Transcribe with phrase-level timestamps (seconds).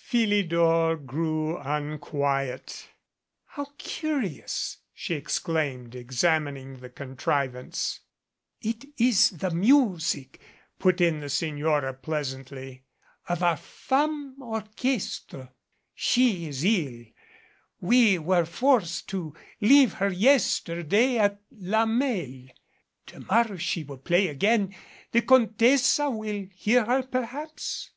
[0.00, 2.88] Philidor grew unquiet.
[3.46, 7.98] "How curious!" she exclaimed, examining the con trivance.
[8.62, 10.40] 208 MOUNTEBANKS "It is the music,"
[10.78, 12.84] put in the Signora pleasantly,
[13.28, 15.48] "of our Femme Orcliestre.
[15.96, 17.06] She is ill.
[17.80, 22.52] We were forced to leave her yesterday at La Mesle.
[23.06, 24.76] To morrow she will play again.
[25.10, 27.90] The Contessa will hear her, perhaps?"